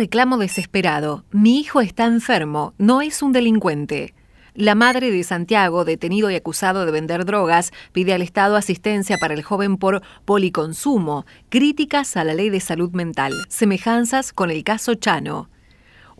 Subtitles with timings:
[0.00, 1.26] reclamo desesperado.
[1.30, 4.14] Mi hijo está enfermo, no es un delincuente.
[4.54, 9.34] La madre de Santiago, detenido y acusado de vender drogas, pide al Estado asistencia para
[9.34, 14.94] el joven por policonsumo, críticas a la ley de salud mental, semejanzas con el caso
[14.94, 15.50] Chano.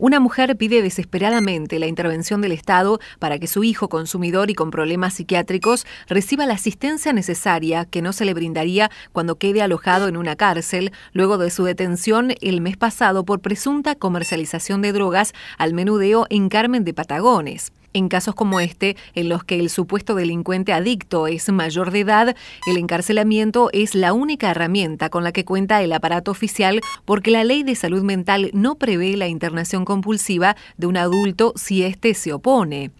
[0.01, 4.71] Una mujer pide desesperadamente la intervención del Estado para que su hijo consumidor y con
[4.71, 10.17] problemas psiquiátricos reciba la asistencia necesaria que no se le brindaría cuando quede alojado en
[10.17, 15.75] una cárcel luego de su detención el mes pasado por presunta comercialización de drogas al
[15.75, 17.71] menudeo en Carmen de Patagones.
[17.93, 22.35] En casos como este, en los que el supuesto delincuente adicto es mayor de edad,
[22.67, 27.43] el encarcelamiento es la única herramienta con la que cuenta el aparato oficial porque la
[27.43, 32.33] ley de salud mental no prevé la internación compulsiva de un adulto si éste se
[32.33, 32.91] opone.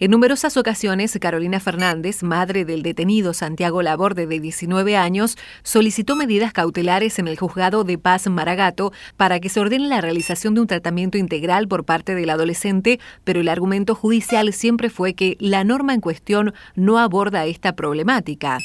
[0.00, 6.52] En numerosas ocasiones, Carolina Fernández, madre del detenido Santiago Laborde de 19 años, solicitó medidas
[6.52, 10.66] cautelares en el juzgado de paz Maragato para que se ordene la realización de un
[10.68, 15.94] tratamiento integral por parte del adolescente, pero el argumento judicial siempre fue que la norma
[15.94, 18.58] en cuestión no aborda esta problemática.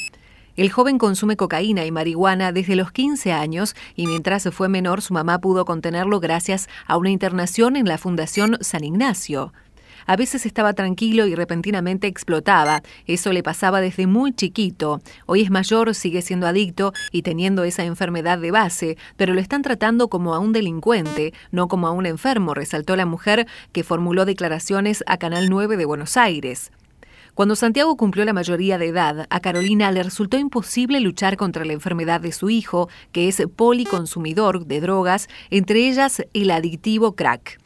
[0.54, 5.12] El joven consume cocaína y marihuana desde los 15 años y mientras fue menor su
[5.12, 9.52] mamá pudo contenerlo gracias a una internación en la Fundación San Ignacio.
[10.06, 12.82] A veces estaba tranquilo y repentinamente explotaba.
[13.06, 15.00] Eso le pasaba desde muy chiquito.
[15.26, 19.62] Hoy es mayor, sigue siendo adicto y teniendo esa enfermedad de base, pero lo están
[19.62, 24.24] tratando como a un delincuente, no como a un enfermo, resaltó la mujer que formuló
[24.24, 26.70] declaraciones a Canal 9 de Buenos Aires.
[27.34, 31.72] Cuando Santiago cumplió la mayoría de edad, a Carolina le resultó imposible luchar contra la
[31.72, 37.58] enfermedad de su hijo, que es policonsumidor de drogas, entre ellas el adictivo crack.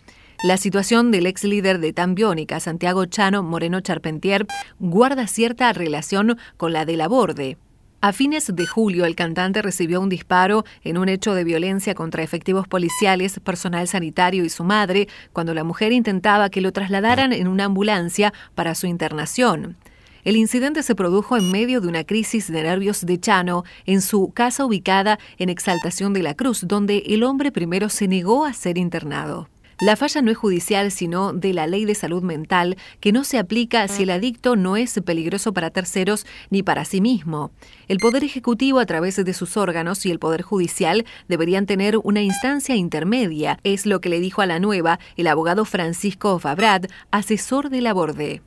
[0.44, 4.46] La situación del ex líder de Tambiónica, Santiago Chano Moreno Charpentier,
[4.78, 7.56] guarda cierta relación con la de la Borde.
[8.00, 12.22] A fines de julio, el cantante recibió un disparo en un hecho de violencia contra
[12.22, 17.48] efectivos policiales, personal sanitario y su madre, cuando la mujer intentaba que lo trasladaran en
[17.48, 19.76] una ambulancia para su internación.
[20.22, 24.30] El incidente se produjo en medio de una crisis de nervios de Chano en su
[24.32, 28.78] casa ubicada en Exaltación de la Cruz, donde el hombre primero se negó a ser
[28.78, 29.48] internado.
[29.80, 33.38] La falla no es judicial, sino de la ley de salud mental, que no se
[33.38, 37.52] aplica si el adicto no es peligroso para terceros ni para sí mismo.
[37.86, 42.22] El Poder Ejecutivo, a través de sus órganos, y el Poder Judicial deberían tener una
[42.22, 47.70] instancia intermedia, es lo que le dijo a la nueva el abogado Francisco Fabrat, asesor
[47.70, 48.42] de la Borde.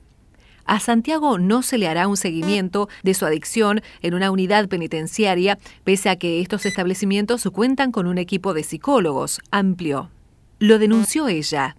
[0.66, 5.58] A Santiago no se le hará un seguimiento de su adicción en una unidad penitenciaria,
[5.86, 10.10] pese a que estos establecimientos cuentan con un equipo de psicólogos amplio.
[10.62, 11.76] Lo denunció ella.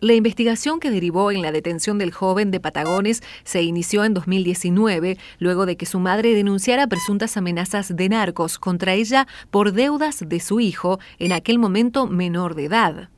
[0.00, 5.18] La investigación que derivó en la detención del joven de Patagones se inició en 2019,
[5.40, 10.40] luego de que su madre denunciara presuntas amenazas de narcos contra ella por deudas de
[10.40, 13.10] su hijo, en aquel momento menor de edad.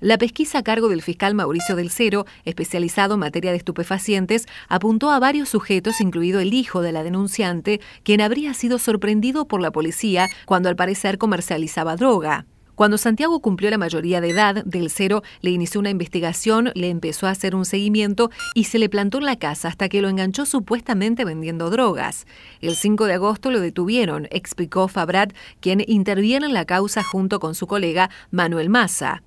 [0.00, 5.10] La pesquisa a cargo del fiscal Mauricio del Cero, especializado en materia de estupefacientes, apuntó
[5.10, 9.72] a varios sujetos, incluido el hijo de la denunciante, quien habría sido sorprendido por la
[9.72, 12.46] policía cuando al parecer comercializaba droga.
[12.78, 17.26] Cuando Santiago cumplió la mayoría de edad, Del Cero le inició una investigación, le empezó
[17.26, 20.46] a hacer un seguimiento y se le plantó en la casa hasta que lo enganchó
[20.46, 22.24] supuestamente vendiendo drogas.
[22.60, 27.56] El 5 de agosto lo detuvieron, explicó Fabrat, quien interviene en la causa junto con
[27.56, 29.24] su colega Manuel Massa.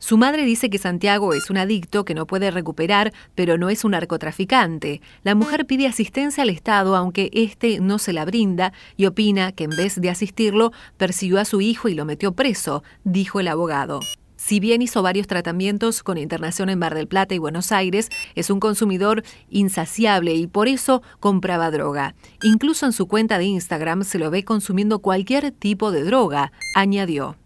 [0.00, 3.84] Su madre dice que Santiago es un adicto que no puede recuperar, pero no es
[3.84, 5.02] un narcotraficante.
[5.24, 9.64] La mujer pide asistencia al Estado aunque éste no se la brinda y opina que
[9.64, 14.00] en vez de asistirlo, persiguió a su hijo y lo metió preso, dijo el abogado.
[14.36, 18.48] Si bien hizo varios tratamientos con internación en Mar del Plata y Buenos Aires, es
[18.48, 22.14] un consumidor insaciable y por eso compraba droga.
[22.42, 27.36] Incluso en su cuenta de Instagram se lo ve consumiendo cualquier tipo de droga, añadió.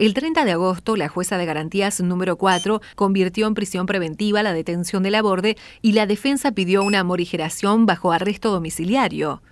[0.00, 4.54] El 30 de agosto, la jueza de garantías número 4 convirtió en prisión preventiva la
[4.54, 9.42] detención de la borde y la defensa pidió una morigeración bajo arresto domiciliario.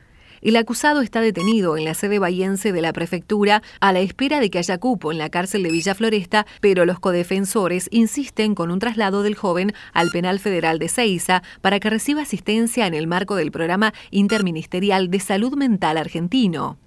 [0.40, 4.48] El acusado está detenido en la sede bahiense de la prefectura a la espera de
[4.48, 8.78] que haya cupo en la cárcel de Villa Floresta, pero los codefensores insisten con un
[8.78, 13.34] traslado del joven al penal federal de Ceiza para que reciba asistencia en el marco
[13.36, 16.78] del programa interministerial de salud mental argentino.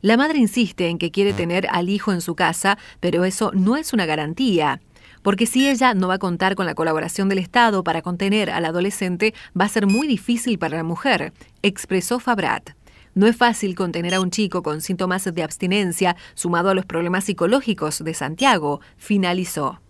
[0.00, 3.76] La madre insiste en que quiere tener al hijo en su casa, pero eso no
[3.76, 4.80] es una garantía.
[5.22, 8.64] Porque si ella no va a contar con la colaboración del Estado para contener al
[8.64, 12.70] adolescente, va a ser muy difícil para la mujer, expresó Fabrat.
[13.14, 17.24] No es fácil contener a un chico con síntomas de abstinencia, sumado a los problemas
[17.24, 19.80] psicológicos de Santiago, finalizó.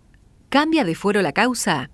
[0.49, 1.91] ¿Cambia de fuero la causa?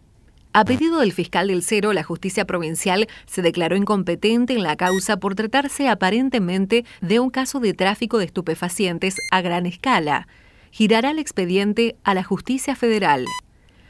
[0.57, 5.17] A pedido del fiscal del Cero, la justicia provincial se declaró incompetente en la causa
[5.17, 10.29] por tratarse aparentemente de un caso de tráfico de estupefacientes a gran escala.
[10.71, 13.25] girará el expediente a la justicia federal.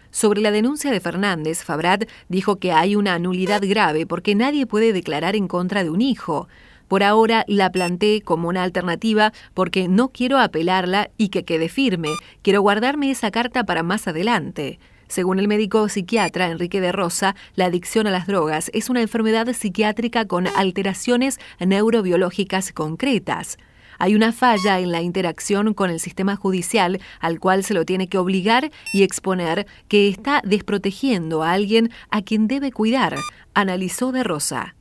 [0.09, 4.91] Sobre la denuncia de Fernández, Fabrat dijo que hay una nulidad grave porque nadie puede
[4.91, 6.47] declarar en contra de un hijo.
[6.87, 12.09] Por ahora la planteé como una alternativa porque no quiero apelarla y que quede firme.
[12.41, 14.79] Quiero guardarme esa carta para más adelante.
[15.07, 19.47] Según el médico psiquiatra Enrique de Rosa, la adicción a las drogas es una enfermedad
[19.53, 23.57] psiquiátrica con alteraciones neurobiológicas concretas.
[23.97, 28.07] Hay una falla en la interacción con el sistema judicial al cual se lo tiene
[28.07, 33.15] que obligar y exponer que está desprotegiendo a alguien a quien debe cuidar,
[33.53, 34.75] analizó de Rosa.